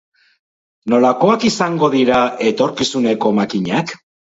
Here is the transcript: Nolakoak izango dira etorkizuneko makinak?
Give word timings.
Nolakoak 0.93 1.47
izango 1.51 1.93
dira 1.99 2.25
etorkizuneko 2.49 3.37
makinak? 3.45 3.99